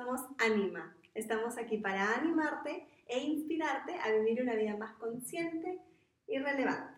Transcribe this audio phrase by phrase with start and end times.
[0.00, 0.96] somos Anima.
[1.14, 5.78] Estamos aquí para animarte e inspirarte a vivir una vida más consciente
[6.26, 6.94] y relevante.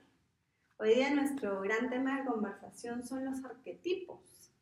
[0.76, 4.52] Hoy día nuestro gran tema de conversación son los arquetipos.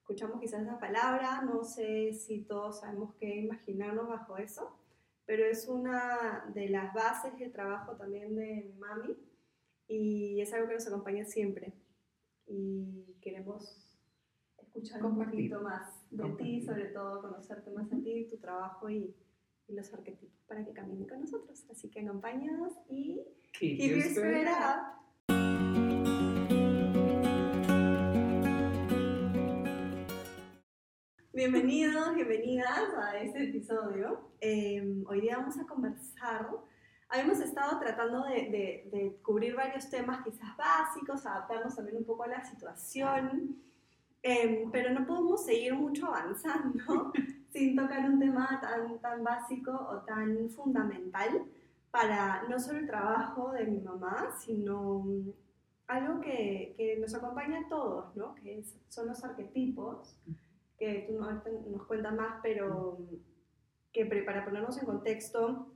[0.00, 4.76] Escuchamos quizás esa palabra, no sé si todos sabemos qué imaginarnos bajo eso,
[5.24, 9.16] pero es una de las bases de trabajo también de mi mami
[9.88, 11.72] y es algo que nos acompaña siempre.
[12.46, 13.89] Y queremos
[14.70, 19.12] escuchar un poquito más de ti, sobre todo conocerte más a ti, tu trabajo y,
[19.66, 21.66] y, los arquetipos para que caminen con nosotros.
[21.68, 23.20] Así que acompáñanos y
[23.52, 25.00] keep, keep your spirit up.
[31.32, 34.30] Bienvenidos, bienvenidas a este episodio.
[34.40, 36.48] Eh, hoy día vamos a conversar.
[37.08, 42.22] Habíamos estado tratando de, de, de, cubrir varios temas quizás básicos, adaptarnos también un poco
[42.22, 43.69] a la situación.
[44.22, 47.12] Eh, pero no podemos seguir mucho avanzando
[47.50, 51.46] sin tocar un tema tan, tan básico o tan fundamental
[51.90, 55.04] para no solo el trabajo de mi mamá, sino
[55.86, 58.34] algo que, que nos acompaña a todos, ¿no?
[58.36, 60.14] que es, son los arquetipos,
[60.78, 61.20] que tú
[61.70, 62.98] nos cuentas más, pero
[63.92, 65.66] que para ponernos en contexto,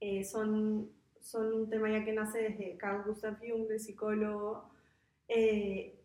[0.00, 4.70] eh, son, son un tema ya que nace desde Carl Gustav Jung, el psicólogo,
[5.28, 5.97] eh,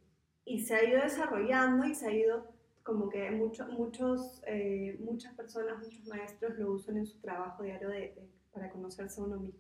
[0.46, 5.34] y se ha ido desarrollando y se ha ido como que mucho, muchos, eh, muchas
[5.36, 8.14] personas, muchos maestros lo usan en su trabajo diario de,
[8.52, 9.60] para conocerse a uno mismo.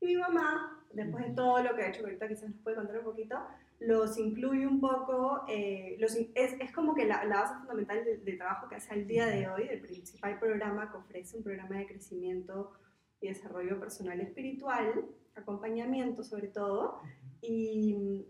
[0.00, 2.76] Y mi mamá, después de todo lo que ha hecho, que ahorita quizás nos puede
[2.76, 3.36] contar un poquito,
[3.80, 8.24] los incluye un poco, eh, los, es, es, como que la, la base fundamental del,
[8.24, 11.78] del, trabajo que hace al día de hoy, del principal programa que ofrece un programa
[11.78, 12.72] de crecimiento
[13.20, 15.04] y desarrollo personal espiritual,
[15.34, 17.00] acompañamiento sobre todo,
[17.40, 18.26] y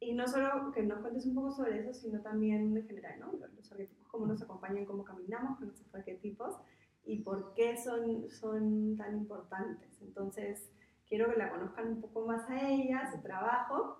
[0.00, 3.32] y no solo que nos cuentes un poco sobre eso, sino también en general, ¿no?
[3.32, 6.56] Los arquetipos, cómo nos acompañan, cómo caminamos con nuestros arquetipos
[7.04, 10.00] y por qué son, son tan importantes.
[10.00, 10.70] Entonces,
[11.06, 13.98] quiero que la conozcan un poco más a ella, su trabajo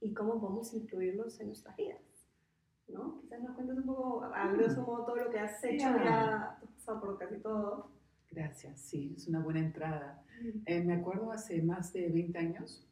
[0.00, 2.00] y cómo podemos incluirlos en nuestras vidas.
[2.88, 3.18] ¿no?
[3.20, 6.70] Quizás nos cuentes un poco, a grosso modo, todo lo que has hecho, ya, has
[6.74, 7.90] pasado por casi todo.
[8.30, 10.22] Gracias, sí, es una buena entrada.
[10.66, 12.86] Eh, me acuerdo hace más de 20 años,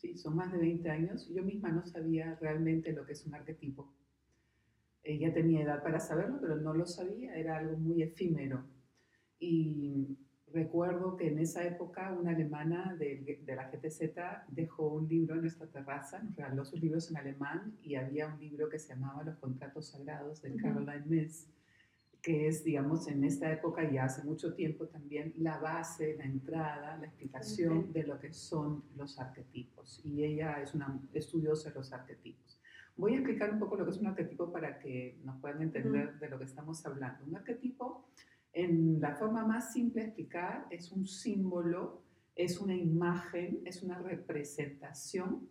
[0.00, 0.16] ¿sí?
[0.16, 3.92] son más de 20 años, yo misma no sabía realmente lo que es un arquetipo.
[5.02, 8.64] Ella tenía edad para saberlo, pero no lo sabía, era algo muy efímero.
[9.38, 10.18] Y
[10.52, 14.02] recuerdo que en esa época una alemana de, de, la GTZ
[14.48, 18.38] dejó un libro en nuestra terraza, nos regaló sus libros en alemán y había un
[18.40, 20.62] libro que se llamaba Los contratos sagrados de uh -huh.
[20.62, 21.46] Caroline Miss
[22.22, 26.96] que es, digamos, en esta época y hace mucho tiempo también la base, la entrada,
[26.98, 27.92] la explicación okay.
[27.92, 30.00] de lo que son los arquetipos.
[30.04, 32.60] Y ella es una estudiosa de los arquetipos.
[32.96, 36.18] Voy a explicar un poco lo que es un arquetipo para que nos puedan entender
[36.18, 37.24] de lo que estamos hablando.
[37.24, 38.10] Un arquetipo,
[38.52, 42.02] en la forma más simple de explicar, es un símbolo,
[42.34, 45.48] es una imagen, es una representación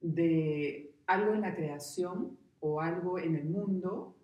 [0.00, 4.15] de algo en la creación o algo en el mundo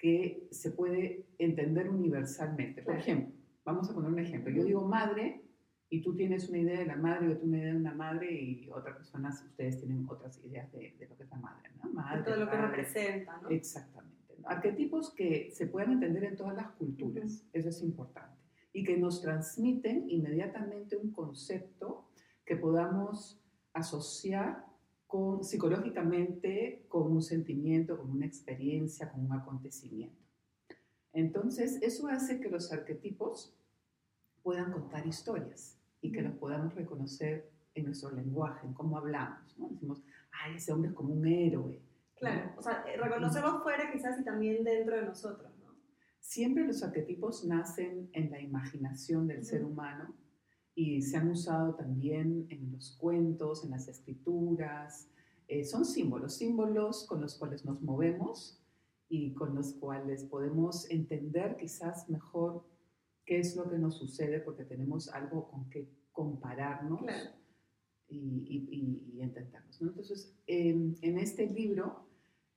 [0.00, 2.82] que se puede entender universalmente.
[2.82, 3.34] Por ejemplo,
[3.64, 4.50] vamos a poner un ejemplo.
[4.50, 5.44] Yo digo madre
[5.90, 8.32] y tú tienes una idea de la madre, yo tengo una idea de una madre
[8.32, 11.90] y otras personas, ustedes tienen otras ideas de, de lo que es la madre, ¿no?
[11.92, 13.50] Madre, todo lo que representa, ¿no?
[13.50, 14.36] Exactamente.
[14.44, 17.50] Arquetipos que se pueden entender en todas las culturas, uh -huh.
[17.52, 18.38] eso es importante,
[18.72, 22.08] y que nos transmiten inmediatamente un concepto
[22.46, 23.44] que podamos
[23.74, 24.64] asociar
[25.10, 30.16] con, psicológicamente con un sentimiento, con una experiencia, con un acontecimiento.
[31.12, 33.52] Entonces, eso hace que los arquetipos
[34.44, 39.58] puedan contar historias y que los podamos reconocer en nuestro lenguaje, en cómo hablamos.
[39.58, 39.68] ¿no?
[39.70, 40.00] Decimos,
[40.30, 41.82] ay, ese hombre es como un héroe.
[42.14, 45.50] Claro, o sea, reconocerlos fuera quizás y también dentro de nosotros.
[45.58, 45.74] ¿no?
[46.20, 49.44] Siempre los arquetipos nacen en la imaginación del uh -huh.
[49.44, 50.14] ser humano
[50.74, 55.08] y se han usado también en los cuentos, en las escrituras.
[55.48, 58.62] Eh, son símbolos, símbolos con los cuales nos movemos
[59.08, 62.64] y con los cuales podemos entender quizás mejor
[63.24, 67.30] qué es lo que nos sucede porque tenemos algo con que compararnos claro.
[68.08, 69.80] y, y, y, entendernos.
[69.82, 69.88] ¿no?
[69.88, 72.06] Entonces, eh, en este libro,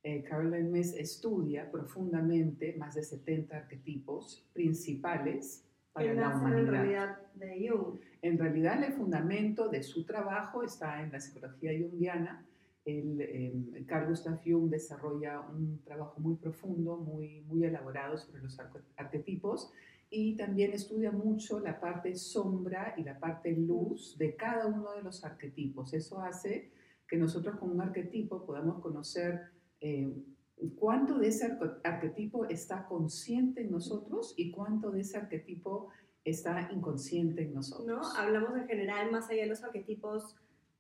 [0.04, 6.60] eh, Caroline Miss estudia profundamente más de 70 arquetipos principales para la humanidad.
[6.60, 8.00] En realidad de Jung.
[8.22, 12.46] En realidad el fundamento de su trabajo está en la psicología junguiana.
[12.86, 18.60] El, eh, Carl Gustav Jung desarrolla un trabajo muy profundo, muy, muy elaborado sobre los
[18.98, 19.72] arquetipos
[20.10, 25.02] y también estudia mucho la parte sombra y la parte luz de cada uno de
[25.02, 25.94] los arquetipos.
[25.94, 26.72] Eso hace
[27.08, 29.42] que nosotros con un arquetipo podamos conocer
[29.82, 30.14] eh,
[30.72, 35.90] cuánto de ese arquetipo está consciente en nosotros y cuánto de ese arquetipo
[36.24, 37.88] está inconsciente en nosotros.
[37.88, 38.22] ¿No?
[38.22, 40.36] Hablamos en general, más allá de los arquetipos,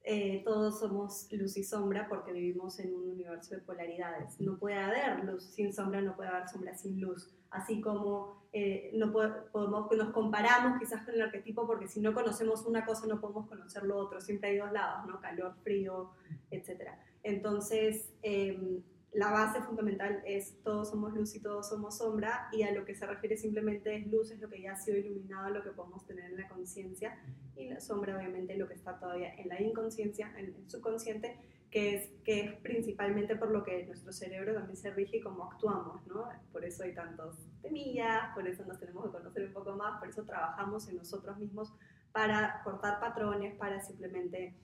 [0.05, 4.39] eh, todos somos luz y sombra porque vivimos en un universo de polaridades.
[4.39, 7.33] No puede haber luz sin sombra, no puede haber sombra sin luz.
[7.49, 12.65] Así como eh, no podemos, nos comparamos quizás con el arquetipo porque si no conocemos
[12.65, 14.19] una cosa no podemos conocer lo otro.
[14.19, 15.21] Siempre hay dos lados, ¿no?
[15.21, 16.11] Calor, frío,
[16.51, 16.89] etc.
[17.23, 18.81] Entonces, em,
[19.13, 22.95] la base fundamental es todos somos luz y todos somos sombra y a lo que
[22.95, 26.05] se refiere simplemente es luz, es lo que ya ha sido iluminado, lo que podemos
[26.05, 27.19] tener en la conciencia
[27.55, 31.37] y la sombra obviamente lo que está todavía en la inconsciencia, en el subconsciente,
[31.69, 35.45] que es, que es principalmente por lo que nuestro cerebro también se rige y cómo
[35.45, 36.29] actuamos, ¿no?
[36.51, 40.09] Por eso hay tantos temillas, por eso nos tenemos que conocer un poco más, por
[40.09, 41.71] eso trabajamos en nosotros mismos
[42.11, 44.55] para cortar patrones, para simplemente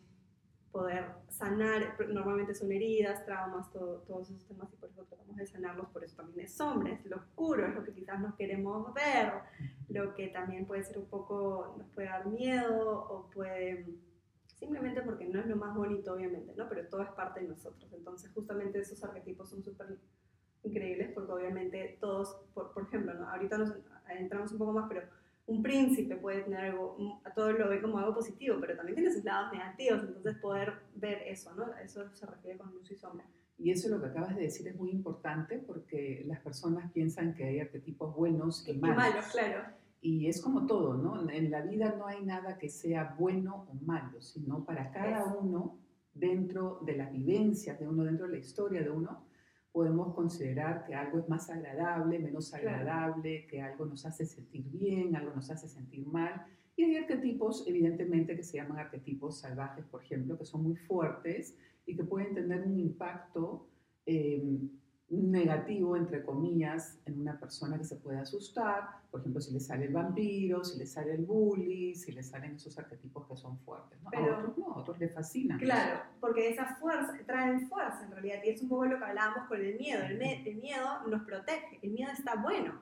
[0.72, 5.88] poder sanar, normalmente son heridas, traumas, todos esos temas y por eso tratamos de sanarlos,
[5.90, 9.34] por eso también es sombra, es lo oscuro, es lo que quizás nos queremos ver,
[9.90, 13.88] lo que también puede ser un poco, nos puede dar miedo o puede,
[14.56, 16.70] simplemente porque no es lo más bonito obviamente, ¿no?
[16.70, 19.98] Pero todo es parte de nosotros, entonces justamente esos arquetipos son súper
[20.64, 23.30] increíbles porque obviamente todos, por, por ejemplo, ¿no?
[23.30, 23.74] ahorita nos
[24.10, 25.02] entramos un poco más, pero
[25.50, 29.12] un príncipe puede tener algo, a todos lo ve como algo positivo, pero también tiene
[29.12, 31.76] sus lados negativos, entonces poder ver eso, ¿no?
[31.84, 33.26] Eso se refiere con luz y sombra.
[33.58, 37.46] Y eso lo que acabas de decir es muy importante porque las personas piensan que
[37.46, 38.96] hay arquetipos buenos y malos.
[38.96, 39.64] Y malos, claro.
[40.02, 41.30] Y es como todo, ¿no?
[41.30, 45.78] En la vida no hay nada que sea bueno o malo, sino para cada uno,
[46.14, 49.26] dentro de las vivencias de uno, dentro de la historia de uno,
[49.72, 55.16] podemos considerar que algo es más agradable, menos agradable, que algo nos hace sentir bien,
[55.16, 56.46] algo nos hace sentir mal.
[56.76, 61.58] Y hay arquetipos, evidentemente, que se llaman arquetipos salvajes, por ejemplo, que son muy fuertes
[61.86, 63.68] y que pueden tener un impacto
[64.06, 64.60] eh,
[65.10, 69.86] negativo, entre comillas, en una persona que se puede asustar, por ejemplo, si le sale
[69.86, 74.00] el vampiro, si le sale el bully, si le salen esos arquetipos que son fuertes.
[74.04, 74.12] ¿no?
[74.12, 75.58] Pero, a otros no, a otros le fascinan.
[75.58, 79.48] Claro, porque esa fuerza, traen fuerza en realidad, y es un poco lo que hablábamos
[79.48, 80.04] con el miedo.
[80.04, 82.80] El, el miedo nos protege, el miedo está bueno,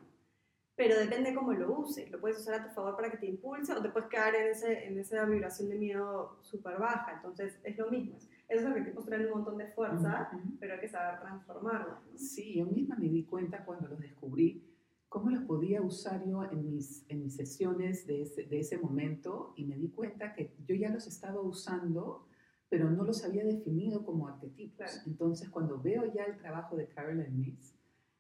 [0.76, 2.12] pero depende cómo lo uses.
[2.12, 4.48] Lo puedes usar a tu favor para que te impulse o te puedes quedar en,
[4.48, 7.14] ese, en esa vibración de miedo súper baja.
[7.16, 10.30] Entonces, es lo mismo esos arquetipos traen un montón de fuerza,
[10.60, 12.00] pero hay que saber transformarlos.
[12.16, 14.64] Sí, yo misma me di cuenta cuando los descubrí,
[15.10, 19.54] cómo los podía usar yo en mis, en mis sesiones de ese, de ese momento
[19.56, 22.28] y me di cuenta que yo ya los estaba usando,
[22.70, 25.04] pero no los había definido como arquetipos.
[25.06, 27.74] Entonces, cuando veo ya el trabajo de Carolyn Miss,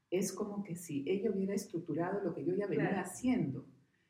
[0.09, 3.65] es como que si ella hubiera estructurado lo que yo ya venía haciendo.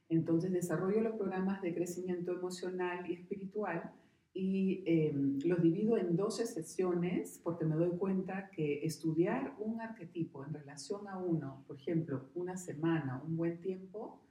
[0.10, 3.92] Entonces, desarrollo los programas de crecimiento emocional y espiritual
[4.38, 10.45] y em, los divido en 12 sesiones porque me doy cuenta que estudiar un arquetipo
[10.45, 14.22] en relación a uno, por ejemplo, una semana, un buen tiempo,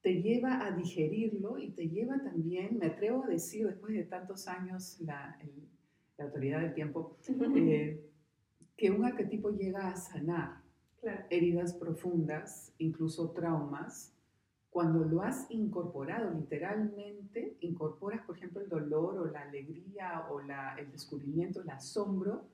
[0.00, 4.48] te lleva a digerirlo y te lleva también, me atrevo a decir después de tantos
[4.48, 5.38] años la,
[6.16, 8.02] la autoridad del tiempo, eh,
[8.78, 10.62] que un arquetipo llega a sanar
[11.28, 14.15] heridas profundas, incluso traumas,
[14.76, 20.92] cuando lo has incorporado literalmente, incorporas, por ejemplo, el dolor o la alegría o el
[20.92, 22.44] descubrimiento, el asombro,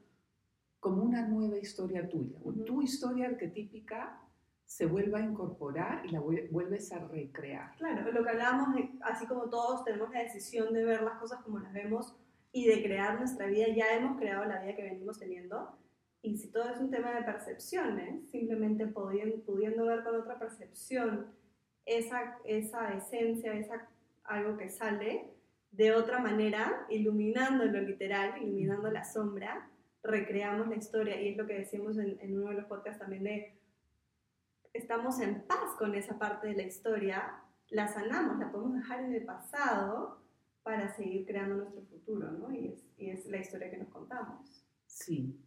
[0.79, 2.39] como una nueva historia tuya.
[2.65, 4.21] Tu historia arquetípica
[4.65, 7.75] se vuelve a incorporar y la vuelves a recrear.
[7.77, 11.43] Claro, lo que hablábamos, de, así como todos tenemos la decisión de ver las cosas
[11.43, 12.15] como las vemos
[12.53, 15.77] y de crear nuestra vida, ya hemos creado la vida que venimos teniendo.
[16.23, 21.42] Y si todo es un tema de percepciones, simplemente pudiendo, pudiendo ver con otra percepción,
[21.87, 23.89] esa, esa esencia, esa,
[24.25, 25.31] algo que sale
[25.71, 29.71] de otra manera, iluminando lo literal, iluminando la sombra,
[30.03, 33.25] recreamos la historia y es lo que decimos en, en uno de los podcasts también
[33.25, 33.59] de
[34.73, 39.15] estamos en paz con esa parte de la historia, la sanamos, la podemos dejar en
[39.15, 40.23] el pasado
[40.63, 42.53] para seguir creando nuestro futuro, ¿no?
[42.55, 44.65] Y es, y es la historia que nos contamos.
[44.87, 45.39] Sí,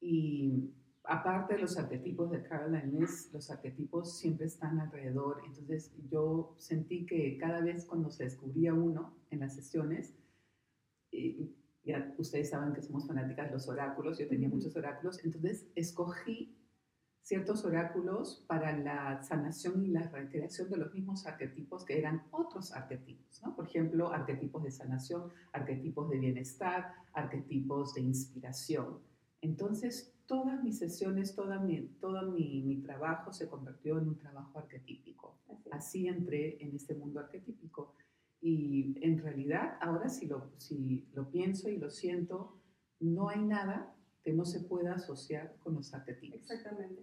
[0.00, 0.70] y
[1.08, 5.42] aparte de los arquetipos de Caroline Miss, los arquetipos siempre están alrededor.
[5.46, 10.14] Entonces yo sentí que cada vez cuando se descubría uno en las sesiones,
[11.10, 15.66] y ya ustedes saben que somos fanáticas de los oráculos, yo tenía muchos oráculos, entonces
[15.74, 16.56] escogí
[17.22, 22.72] ciertos oráculos para la sanación y la recreación de los mismos arquetipos que eran otros
[22.72, 23.56] arquetipos, ¿no?
[23.56, 29.00] Por ejemplo, arquetipos de sanación, arquetipos de bienestar, arquetipos de inspiración.
[29.40, 34.58] Entonces, todas mis sesiones, toda mi, todo mi, mi, trabajo se convirtió en un trabajo
[34.58, 35.38] arquetípico.
[35.70, 36.08] Así.
[36.08, 37.94] entré en este mundo arquetípico.
[38.40, 42.60] Y en realidad, ahora si lo, si lo pienso y lo siento,
[43.00, 46.50] no hay nada que no se pueda asociar con los arquetipos.
[46.50, 47.02] Exactamente.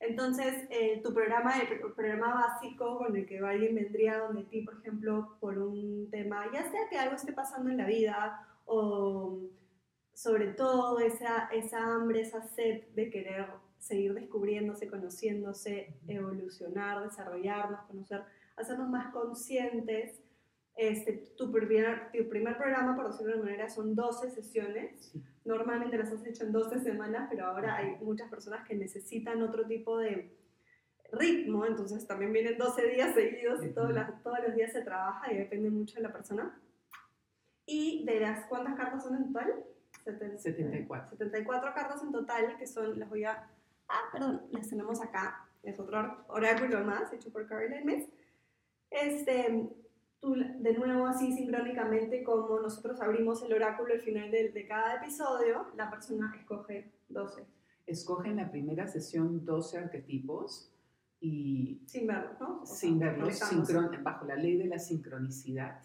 [0.00, 4.78] Entonces, eh, tu programa, el programa básico con el que alguien vendría donde ti, por
[4.80, 9.40] ejemplo, por un tema, ya sea que algo esté pasando en la vida o
[10.14, 13.46] sobre todo esa, esa hambre, esa sed de querer
[13.78, 18.22] seguir descubriéndose, conociéndose, evolucionar, desarrollarnos, conocer,
[18.56, 20.20] hacernos más conscientes.
[20.76, 25.12] Este, tu, primer, tu primer programa, por decirlo de una manera, son 12 sesiones.
[25.44, 29.66] Normalmente las has hecho en 12 semanas, pero ahora hay muchas personas que necesitan otro
[29.66, 30.34] tipo de
[31.12, 33.92] ritmo, entonces también vienen 12 días seguidos y todos,
[34.22, 36.60] todos los días se trabaja y depende mucho de la persona.
[37.66, 39.64] Y de las cuántas cartas son en total?
[40.04, 41.10] 74.
[41.10, 43.48] 74 cartas en total, que son, las voy a...
[43.88, 45.48] Ah, perdón, las tenemos acá.
[45.62, 48.08] Es otro oráculo más, hecho por Caroline Metz.
[48.90, 49.68] Este,
[50.20, 54.96] tú, de nuevo, así sincrónicamente, como nosotros abrimos el oráculo al final de, de cada
[54.96, 57.44] episodio, la persona escoge 12.
[57.86, 60.70] Escoge en la primera sesión 12 arquetipos
[61.20, 61.82] y...
[61.86, 62.66] Sin verlos, ¿no?
[62.66, 63.40] sin verlos,
[64.02, 65.80] bajo la ley de la sincronicidad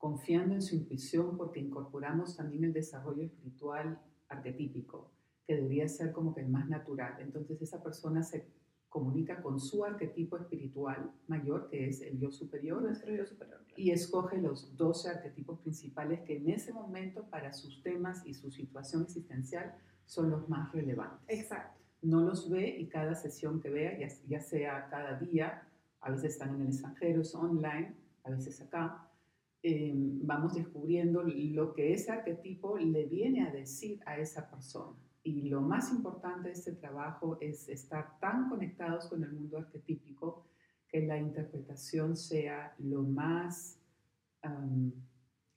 [0.00, 5.12] confiando en su intuición porque incorporamos también el desarrollo espiritual arquetípico,
[5.46, 7.16] que debería ser como que el más natural.
[7.20, 8.48] Entonces esa persona se
[8.88, 13.90] comunica con su arquetipo espiritual mayor, que es el yo superior, Nuestro yo superior y
[13.90, 19.02] escoge los 12 arquetipos principales que en ese momento para sus temas y su situación
[19.02, 19.74] existencial
[20.06, 21.20] son los más relevantes.
[21.28, 21.78] Exacto.
[22.02, 25.68] No los ve y cada sesión que vea, ya, ya sea cada día,
[26.00, 29.09] a veces están en el extranjero, es online, a veces acá,
[29.62, 34.96] Em, vamos descubriendo lo que ese arquetipo le viene a decir a esa persona.
[35.22, 40.46] Y lo más importante de este trabajo es estar tan conectados con el mundo arquetípico
[40.88, 43.78] que la interpretación sea lo más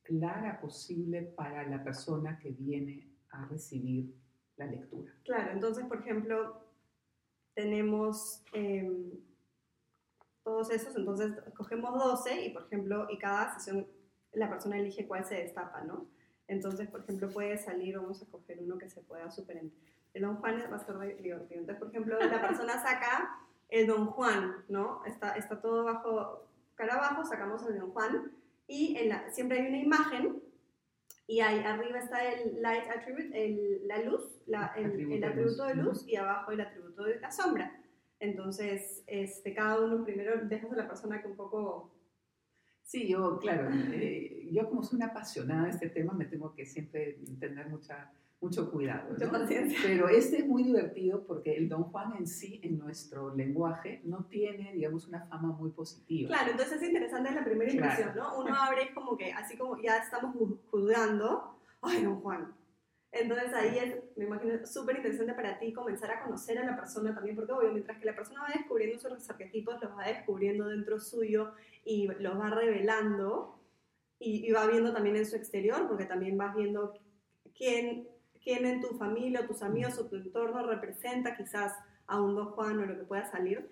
[0.04, 4.14] clara posible para la persona que viene a recibir
[4.58, 5.12] la lectura.
[5.24, 6.62] Claro, entonces, por ejemplo,
[7.54, 9.12] tenemos em,
[10.44, 13.88] todos esos, entonces cogemos 12 y, por ejemplo, y cada sesión
[14.34, 16.08] la persona elige cuál se destapa, ¿no?
[16.48, 19.64] Entonces, por ejemplo, puede salir, vamos a coger uno que se pueda superar.
[20.14, 21.62] El Don Juan va a ser divertido.
[21.62, 23.38] Entonces, por ejemplo, la persona saca
[23.70, 25.04] el Don Juan, ¿no?
[25.06, 28.32] Está, está todo bajo, cara abajo, sacamos el Don Juan
[28.68, 30.42] y en la, siempre hay una imagen
[31.26, 35.66] y ahí arriba está el light attribute, el, la luz, la, el, atributo, el atributo
[35.66, 37.80] de luz, y abajo el atributo de la sombra.
[38.24, 41.94] Entonces, este, cada uno primero dejas a la persona que un poco
[42.84, 46.66] Sí, yo, claro, eh, yo como soy una apasionada de este tema, me tengo que
[46.66, 48.12] siempre tener mucha,
[48.42, 49.16] mucho cuidado.
[49.32, 49.80] Paciencia.
[49.82, 54.26] Pero este es muy divertido porque el Don Juan en sí, en nuestro lenguaje, no
[54.26, 56.28] tiene, digamos, una fama muy positiva.
[56.28, 58.38] Claro, entonces es interesante la primera impresión, ¿no?
[58.38, 60.36] Uno abre como que, así como ya estamos
[60.70, 62.54] juzgando, ay, Don Juan,
[63.14, 67.14] entonces ahí es, me imagino, súper interesante para ti comenzar a conocer a la persona
[67.14, 71.00] también, porque obvio, mientras que la persona va descubriendo sus arquetipos, los va descubriendo dentro
[71.00, 71.54] suyo
[71.86, 73.60] y los va revelando
[74.18, 76.94] y, va viendo también en su exterior, porque también vas viendo
[77.56, 78.08] quién,
[78.42, 81.72] quién en tu familia o tus amigos o tu entorno representa quizás
[82.08, 83.70] a un Don Juan o lo que pueda salir.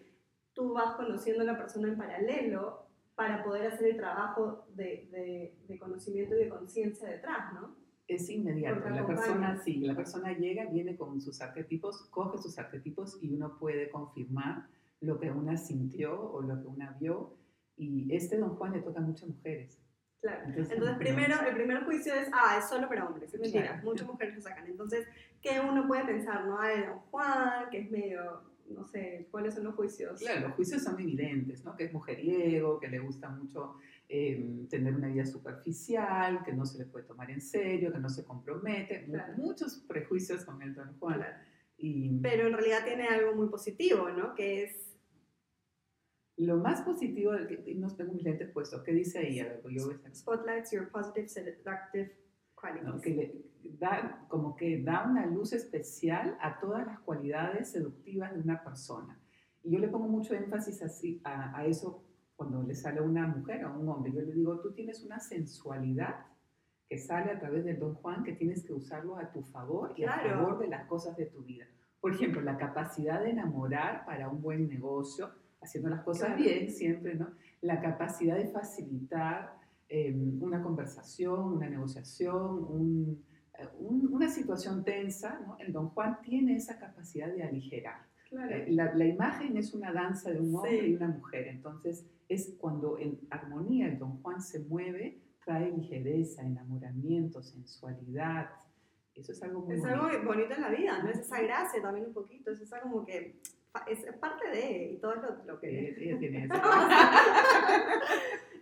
[0.53, 5.55] Tú vas conociendo a la persona en paralelo para poder hacer el trabajo de, de,
[5.67, 7.80] de conocimiento y de conciencia detrás, ¿no?
[8.15, 8.89] Es inmediato.
[8.89, 13.57] La persona, sí, la persona llega, viene con sus arquetipos, coge sus arquetipos y uno
[13.57, 14.67] puede confirmar
[14.99, 17.35] lo que una sintió o lo que una vio.
[17.77, 19.79] Y este don Juan le toca a muchas mujeres.
[20.21, 20.43] Claro.
[20.45, 24.35] Entonces, primero, el primer juicio es, ah, es solo para hombres, es mentira, muchas mujeres
[24.35, 24.67] lo sacan.
[24.67, 25.07] Entonces,
[25.41, 26.45] ¿qué uno puede pensar?
[26.45, 30.19] No hay don Juan, que es medio, no sé, ¿cuáles son los juicios?
[30.19, 31.75] Claro, los juicios son evidentes, ¿no?
[31.75, 33.77] Que es mujeriego, que le gusta mucho
[34.13, 38.09] Em, tener una vida superficial, que no se le puede tomar en serio, que no
[38.09, 41.23] se compromete, muchos prejuicios con el Don Juan.
[41.77, 44.35] Y, Pero en realidad tiene algo muy positivo, ¿no?
[44.35, 44.97] Que es...
[46.35, 47.31] Lo más positivo,
[47.77, 49.37] no tengo mis lentes puestos, ¿qué dice ahí?
[49.69, 52.11] Yo Spotlights your positive seductive
[52.53, 53.01] qualities.
[53.01, 53.45] que
[53.79, 59.17] da, como que da una luz especial a todas las cualidades seductivas de una persona.
[59.63, 62.03] Y yo le pongo mucho énfasis así, a, a eso
[62.41, 65.03] cuando le sale a una mujer o a un hombre, yo le digo, tú tienes
[65.03, 66.25] una sensualidad
[66.89, 70.05] que sale a través del Don Juan que tienes que usarlo a tu favor y
[70.05, 71.67] a favor de las cosas de tu vida.
[71.99, 75.29] Por ejemplo, la capacidad de enamorar para un buen negocio,
[75.61, 77.27] haciendo las cosas bien siempre, ¿no?
[77.61, 79.53] La capacidad de facilitar
[79.87, 83.19] em, una conversación, una negociación,
[83.53, 85.57] eh, una situación tensa, ¿no?
[85.59, 88.10] El Don Juan tiene esa capacidad de aligerar.
[88.31, 92.55] Eh, la, la, imagen es una danza de un hombre y una mujer, entonces es
[92.57, 98.49] cuando en armonía el Don Juan se mueve, trae ligereza, enamoramiento, sensualidad,
[99.13, 100.01] Eso es algo muy Es bonito.
[100.03, 101.09] algo bonito en la vida, ¿no?
[101.09, 103.41] Es esa gracia también un poquito, es esa como que
[103.87, 105.89] es parte de, y todo lo, lo que...
[105.97, 106.53] Ella tiene eso.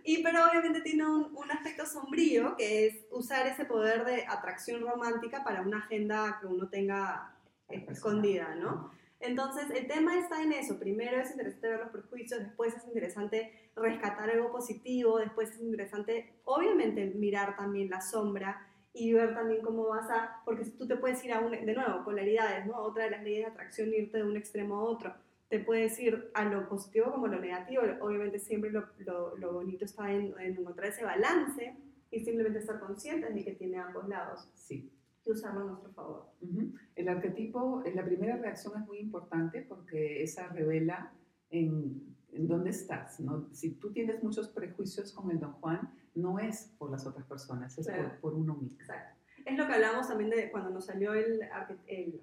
[0.04, 4.80] y pero obviamente tiene un, un aspecto sombrío, que es usar ese poder de atracción
[4.82, 7.36] romántica para una agenda que uno tenga
[7.68, 8.90] escondida, ¿no?
[9.20, 10.78] Entonces, el tema está en eso.
[10.78, 16.40] Primero es interesante ver los prejuicios, después es interesante rescatar algo positivo, después es interesante,
[16.44, 21.22] obviamente, mirar también la sombra y ver también cómo vas a, porque tú te puedes
[21.24, 22.78] ir a un, de nuevo, polaridades, ¿no?
[22.78, 25.14] Otra de las leyes de atracción, irte de un extremo a otro.
[25.48, 27.82] Te puedes ir a lo positivo como a lo negativo.
[28.00, 31.76] Obviamente siempre lo, lo, lo bonito está en, en encontrar ese balance
[32.10, 34.92] y simplemente estar conscientes de que tiene ambos lados Sí.
[35.24, 36.26] Y usarlo a nuestro favor.
[36.40, 36.72] Ujú.
[36.96, 41.12] El arquetipo, eh, la primera reacción es muy importante porque esa revela
[41.50, 43.20] en, en dónde estás.
[43.20, 43.48] ¿no?
[43.52, 47.76] Si tú tienes muchos prejuicios con el Don Juan, no es por las otras personas,
[47.78, 48.10] es Claro.
[48.10, 48.78] por, por uno mismo.
[48.80, 49.16] Exacto.
[49.44, 51.40] Es lo que hablamos también de cuando nos salió el,
[51.86, 52.20] el,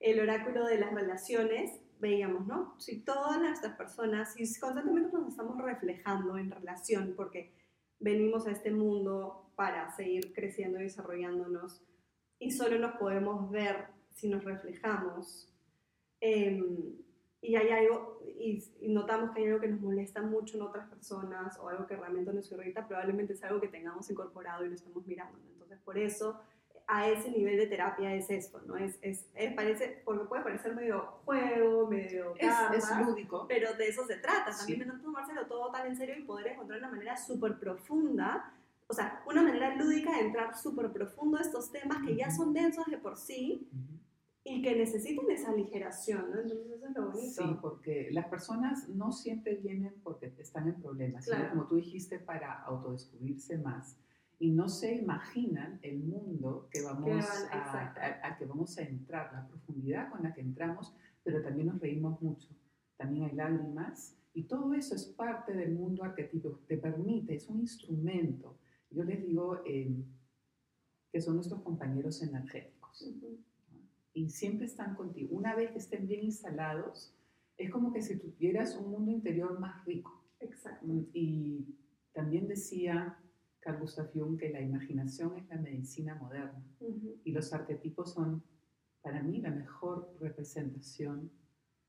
[0.00, 2.74] el oráculo de las relaciones, veíamos, ¿no?
[2.78, 7.52] Si todas nuestras personas, si constantemente nos estamos reflejando en relación, porque
[7.98, 11.82] venimos a este mundo para seguir creciendo y desarrollándonos,
[12.44, 15.48] y solo nos podemos ver si nos reflejamos,
[16.20, 16.94] em,
[17.40, 20.88] y hay algo, y, y notamos que hay algo que nos molesta mucho en otras
[20.88, 24.74] personas, o algo que realmente nos irrita, probablemente es algo que tengamos incorporado y lo
[24.74, 25.38] estamos mirando.
[25.38, 25.52] ¿no?
[25.52, 26.40] Entonces, por eso,
[26.86, 28.76] a ese nivel de terapia es esto, ¿no?
[28.76, 33.46] Es, es, es- parece, porque puede parecer medio juego, medio Es, es cartas, lúdico.
[33.48, 34.58] pero de eso se trata, Sí.
[34.74, 38.52] también de no tomárselo todo tan en serio y poder encontrar una manera súper profunda,
[38.86, 42.52] o sea, una manera lúdica de entrar súper profundo a estos temas que ya son
[42.52, 43.68] densos de por sí
[44.44, 46.40] y que necesitan esa aligeración, ¿no?
[46.40, 47.42] Entonces eso es lo bonito.
[47.42, 51.50] Sí, porque las personas no siempre vienen porque están en problemas, sino Claro.
[51.50, 53.96] como tú dijiste, para autodescubrirse más.
[54.38, 59.32] Y no se imaginan el mundo que vamos, a, a- a que vamos a entrar,
[59.32, 60.92] la profundidad con la que entramos,
[61.22, 62.48] pero también nos reímos mucho.
[62.98, 67.60] También hay lágrimas y todo eso es parte del mundo arquetípico, te permite, es un
[67.60, 68.58] instrumento.
[68.94, 70.04] Yo les digo eh,
[71.12, 73.12] que son nuestros compañeros energéticos
[74.12, 75.36] y siempre están contigo.
[75.36, 77.14] Una vez que estén bien instalados,
[77.56, 80.24] es como que si tuvieras un mundo interior más rico.
[80.40, 80.86] Exacto.
[80.86, 81.66] Mm, Y
[82.12, 83.18] también decía
[83.60, 86.62] Carl Gustav Jung que la imaginación es la medicina moderna
[87.24, 88.42] y los arquetipos son
[89.02, 91.30] para mí la mejor representación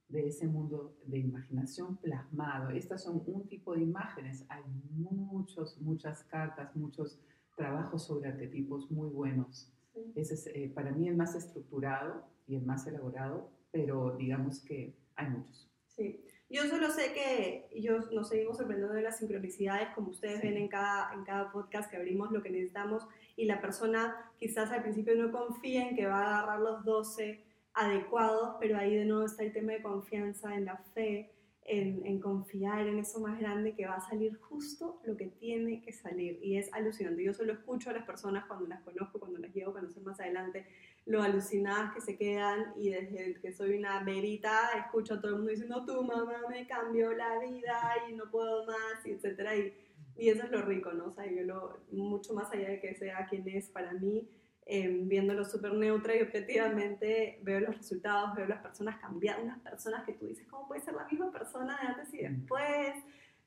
[0.10, 2.70] de ese mundo de imaginación plasmado.
[2.70, 4.46] Estas son un tipo de imágenes.
[4.50, 4.64] Hay
[4.96, 7.20] muchos, muchas cartas, muchos
[7.56, 9.72] trabajos sobre arquetipos muy buenos.
[9.94, 10.12] Sí.
[10.16, 14.96] Ese es eh, para mí el más estructurado y el más elaborado, pero digamos que
[15.16, 15.72] hay muchos.
[15.88, 16.22] Sí.
[16.48, 20.48] Yo solo sé que yo, nos seguimos sorprendiendo de las sincronicidades, como ustedes Sí.
[20.48, 24.72] ven en cada, en cada podcast que abrimos lo que necesitamos y la persona quizás
[24.72, 27.44] al principio no confía en que va a agarrar los 12
[27.76, 31.32] adecuados, pero ahí de nuevo está el tema de confianza en la fe,
[31.66, 35.92] en, confiar en eso más grande que va a salir justo lo que tiene que
[35.92, 36.40] salir.
[36.42, 37.24] Y es alucinante.
[37.24, 40.20] Yo solo escucho a las personas cuando las conozco, cuando las llevo a conocer más
[40.20, 40.66] adelante,
[41.06, 45.38] lo alucinadas que se quedan y desde que soy una bebita escucho a todo el
[45.38, 49.72] mundo diciendo tu mamá me cambió la vida y no puedo más y etcétera y,
[50.18, 52.96] y eso es lo rico no o sea yo lo mucho más allá de que
[52.96, 54.28] sea quien es para mí
[54.68, 60.04] eh, viéndolo súper neutra y objetivamente veo los resultados veo las personas cambiar unas personas
[60.06, 62.96] que tú dices cómo puede ser la misma persona de antes y después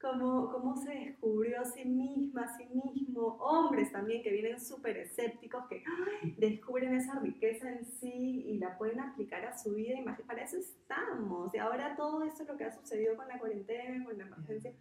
[0.00, 4.96] cómo, cómo se descubrió a sí misma, a sí mismo, hombres también que vienen súper
[4.96, 5.82] escépticos, que
[6.22, 6.36] ¡ay!
[6.38, 10.56] descubren esa riqueza en sí y la pueden aplicar a su vida, Imag- para eso
[10.56, 14.24] estamos, y ahora todo esto es lo que ha sucedido con la cuarentena, con la
[14.24, 14.72] emergencia,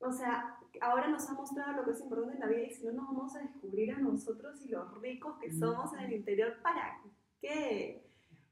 [0.00, 2.84] o sea, ahora nos ha mostrado lo que es importante en la vida y si
[2.86, 6.54] no nos vamos a descubrir a nosotros y los ricos que somos en el interior,
[6.62, 7.00] ¿para
[7.40, 8.04] qué?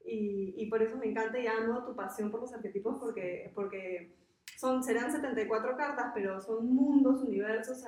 [0.05, 4.15] Y, y por eso me encanta y amo tu pasión por los arquetipos porque, porque
[4.57, 7.83] son, serán 74 cartas, pero son mundos, universos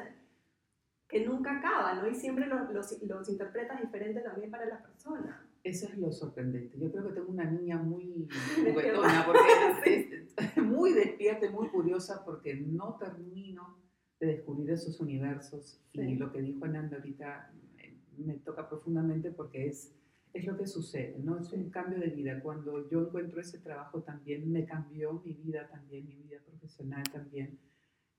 [1.08, 2.08] que nunca acaban, ¿no?
[2.08, 5.49] Y siempre los, los, los interpretas diferente también para la persona.
[5.63, 6.78] Eso es lo sorprendente.
[6.80, 8.28] Yo creo que tengo una niña muy
[8.63, 8.72] Despierta.
[8.72, 9.39] juguetona, porque
[9.86, 13.78] es, es muy despierta y muy curiosa porque no termino
[14.19, 15.82] de descubrir esos universos.
[15.93, 16.02] Sí.
[16.02, 19.95] Y lo que dijo Ananda ahorita eh, me toca profundamente porque es,
[20.34, 21.38] es lo que sucede, ¿no?
[21.39, 22.41] Es un cambio de vida.
[22.41, 27.60] Cuando yo encuentro ese trabajo también me cambió mi vida también, mi vida profesional también,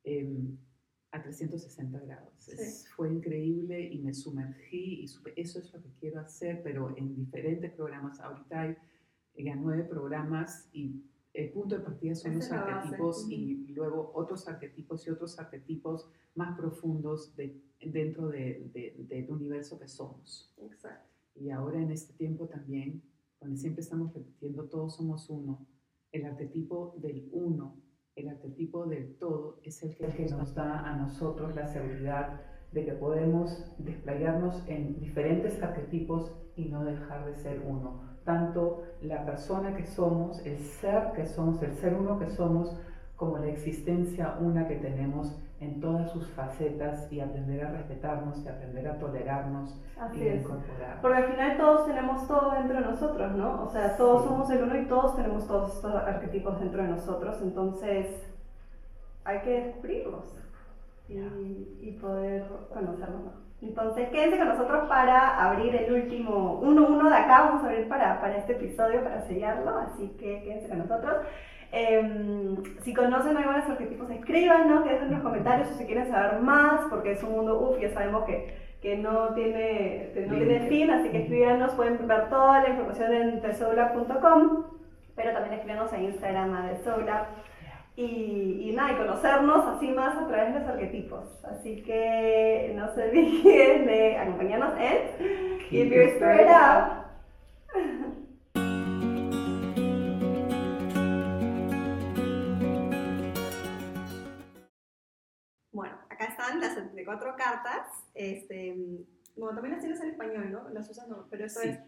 [0.05, 0.29] eh,
[1.13, 2.49] a 360 grados.
[2.49, 6.97] Es- fue increíble y me sumergí y supe, eso es lo que quiero hacer, pero
[6.97, 8.21] en diferentes programas.
[8.21, 8.77] Ahorita hay
[9.37, 11.03] ya nueve programas y
[11.35, 16.57] el punto de partida son los arquetipos y luego otros arquetipos y otros arquetipos más
[16.59, 20.53] profundos de, dentro de, de- del universo que somos.
[20.59, 21.09] Exacto.
[21.37, 23.03] Y ahora en este tiempo también,
[23.41, 25.67] donde siempre estamos repitiendo, todos somos uno,
[26.13, 27.77] el arquetipo del uno,
[28.21, 32.41] el arquetipo del todo, es el que, nos da a nosotros la seguridad
[32.73, 38.01] de que podemos desplayarnos en diferentes arquetipos y no dejar de ser uno.
[38.25, 42.77] Tanto la persona que somos, el ser que somos, el ser uno que somos,
[43.17, 48.49] como la existencia una que tenemos en todas sus facetas y aprender a respetarnos y
[48.49, 49.79] aprender a tolerarnos
[50.15, 51.01] y a incorporar.
[51.03, 53.65] Porque al final todos tenemos todo dentro de nosotros, ¿no?
[53.65, 57.39] O sea, todos somos el uno y todos tenemos todos estos arquetipos dentro de nosotros,
[57.43, 58.27] entonces
[59.25, 60.35] hay que descubrirlos
[61.09, 67.17] y, y poder conocerlos Entonces, quédense con nosotros para abrir el último uno uno de
[67.17, 67.43] acá.
[67.43, 69.77] Vamos a abrir para, para este episodio, para sellarlo.
[69.77, 71.17] Así que quédense con nosotros.
[71.73, 77.13] Em, si conocen algunos arquetipos, escríbanos, que en los comentarios si quieren saber más, porque
[77.13, 81.23] es un mundo, uff, ya sabemos que, que no, tiene, no tiene fin, así que
[81.23, 84.65] escríbanos, pueden ver toda la información en tesoulab.com,
[85.15, 87.27] pero también escríbanos en Instagram a Tesoulab.
[87.97, 91.45] Y, y, nada, y conocernos así más a través de los arquetipos.
[91.45, 98.21] Así que no se olviden de acompañarnos en Keep Your Spirit Up.
[107.11, 107.89] 74 cartas.
[108.15, 108.77] Este,
[109.37, 110.69] bueno, también las tienes en español, ¿no?
[110.71, 111.79] Las usas, no, pero eso es.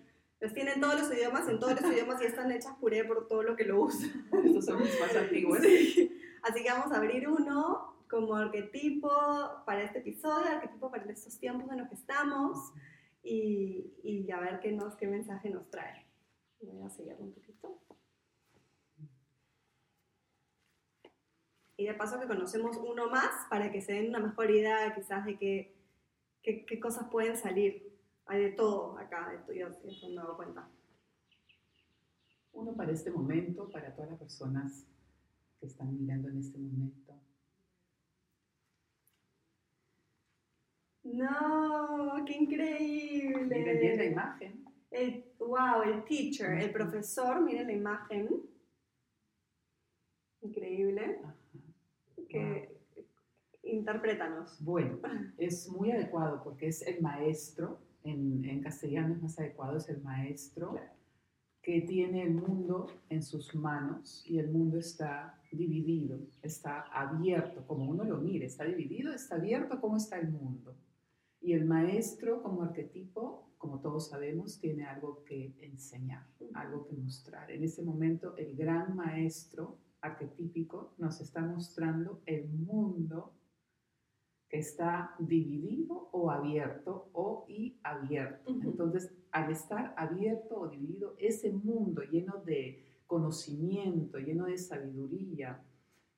[0.41, 3.45] Las tienen todos los idiomas, en todos los idiomas y están hechas puré por todo
[3.45, 4.09] lo que lo usa.
[4.45, 5.61] Estos son los más antiguos.
[5.61, 9.09] Así que vamos a abrir uno como arquetipo
[9.65, 12.73] para este episodio, arquetipo para estos tiempos en los que estamos
[13.23, 16.05] y, y a ver qué, nos, qué mensaje nos trae.
[16.61, 17.79] Voy a sellarlo un poquito.
[21.83, 25.25] Y de paso que conocemos uno más para que se den una mejor idea quizás
[25.25, 25.75] de qué,
[26.41, 27.93] qué, cosas pueden salir.
[28.27, 30.69] Hay de todo acá, de todo, yo, eso me he dado cuenta.
[32.53, 34.87] Uno para este momento, para todas las personas
[35.59, 37.21] que están mirando en este momento.
[41.03, 43.59] No, qué increíble.
[43.59, 44.65] Miren bien la imagen.
[44.89, 48.29] El, wow, el teacher, el profesor, miren la imagen.
[50.43, 51.21] Increíble
[52.33, 52.75] que
[53.63, 54.63] interprétanos.
[54.65, 54.99] Bueno,
[55.39, 60.03] es muy adecuado porque es el maestro, en, en castellano es más adecuado, es el
[60.03, 60.75] maestro
[61.63, 67.89] que tiene el mundo en sus manos y el mundo está dividido, está abierto, como
[67.89, 70.75] uno lo mire, está dividido, está abierto, ¿cómo está el mundo?
[71.41, 77.49] Y el maestro como arquetipo, como todos sabemos, tiene algo que enseñar, algo que mostrar.
[77.53, 83.33] En ese momento, el gran maestro arquetípico nos está mostrando el mundo
[84.49, 88.51] que está dividido o abierto o y abierto.
[88.51, 95.63] Entonces, al estar abierto o dividido, ese mundo lleno de conocimiento, lleno de sabiduría,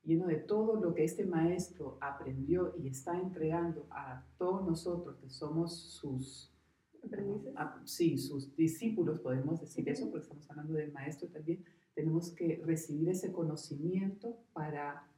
[0.02, 5.30] lleno de todo lo que este maestro aprendió y está entregando a todos nosotros que
[5.30, 6.50] somos sus
[7.84, 13.08] sí, sus discípulos, podemos decir eso, porque estamos hablando del maestro también, tenemos que recibir
[13.08, 15.08] ese conocimiento para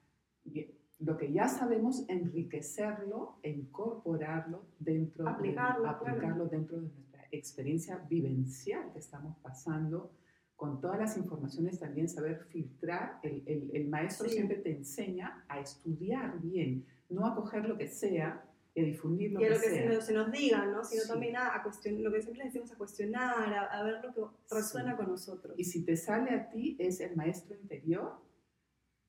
[0.98, 7.96] lo que ya sabemos, enriquecerlo e incorporarlo dentro, aplicarlo, de, aplicarlo dentro de nuestra experiencia
[8.08, 10.12] vivencial que estamos pasando.
[10.54, 13.18] Con todas las informaciones también saber filtrar.
[13.22, 17.88] El, el, el maestro siempre te enseña a estudiar bien, no a coger lo que
[17.88, 18.45] sea
[18.76, 20.84] y a difundir lo, y a lo que, Se, nos, se, nos diga, ¿no?
[20.84, 24.94] sino también a, cuestionar, lo que siempre decimos, a cuestionar, a, ver lo que resuena
[24.98, 25.54] con nosotros.
[25.58, 28.20] Y si te sale a ti, es el maestro interior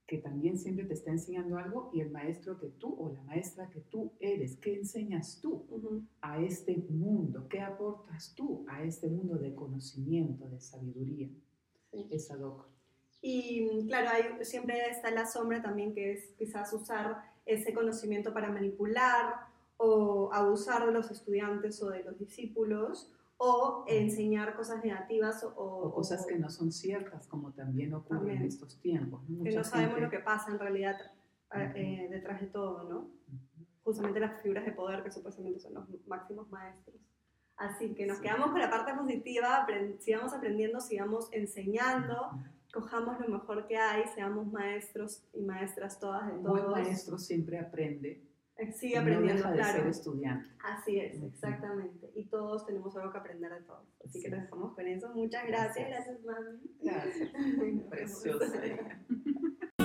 [0.05, 3.69] que también siempre te está enseñando algo y el maestro que tú o la maestra
[3.69, 5.67] que tú eres, ¿qué enseñas tú
[6.21, 7.49] a este mundo?
[7.49, 11.27] ¿Qué aportas tú a este mundo de conocimiento, de sabiduría?
[12.09, 12.69] Esa doc.
[13.21, 18.49] Y claro, hay, siempre está la sombra también que es quizás usar ese conocimiento para
[18.49, 19.47] manipular
[19.77, 26.25] o abusar de los estudiantes o de los discípulos o enseñar cosas negativas o, cosas
[26.25, 29.21] que no son ciertas, como también ocurre en estos tiempos.
[29.43, 30.95] Que no sabemos lo que pasa en realidad
[31.53, 33.11] eh, eh, detrás de todo, ¿no?
[33.83, 36.95] Justamente las figuras de poder que supuestamente son los máximos maestros.
[37.57, 39.65] Así que nos quedamos con la parte positiva,
[39.99, 42.31] sigamos aprendiendo, sigamos enseñando,
[42.71, 46.59] cojamos lo mejor que hay, seamos maestros y maestras todas de todos.
[46.59, 48.26] Un buen maestro siempre aprende
[48.73, 50.47] sigue aprendiendo, no deja de ser estudiante.
[50.63, 52.11] Así es, exactamente.
[52.15, 53.85] Y todos tenemos algo que aprender de todos.
[54.05, 55.13] Así que nos dejamos con eso.
[55.13, 55.87] Muchas gracias.
[55.87, 56.59] Gracias, mami.
[56.81, 57.29] Gracias.
[57.89, 58.61] Preciosa.